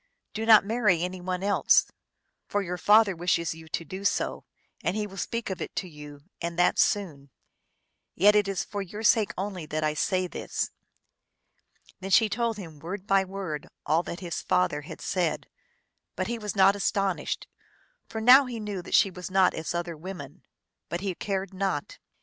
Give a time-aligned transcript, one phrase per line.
[0.33, 1.85] Do not marry any one else.
[2.47, 4.45] For your father wishes you to do so,
[4.83, 7.29] and he will speak of it to you, and that soon.
[8.15, 10.71] Yet it is for your sake only that I say this."
[11.99, 15.45] Then she told him word by word all that his father had said;
[16.15, 17.45] but he was not astonished,
[18.09, 20.41] for now he knew that she was not as other women;
[20.89, 21.99] but he cared not.